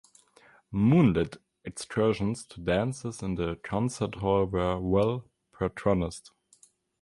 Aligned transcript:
Moonlit 0.71 1.37
excursions 1.63 2.43
to 2.43 2.59
dances 2.59 3.21
in 3.21 3.35
the 3.35 3.57
concert 3.57 4.15
hall 4.15 4.45
were 4.45 4.79
well 4.79 5.29
patronised. 5.55 6.31